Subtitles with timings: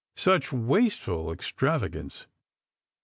[0.15, 2.25] Such wasteful extravagance